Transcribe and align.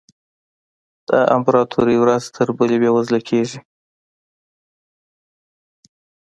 د 1.07 1.09
امپراتوري 1.35 1.97
ورځ 1.99 2.23
تر 2.35 2.47
بلې 2.57 2.77
بېوزله 2.81 3.19
کېږي. 3.29 3.59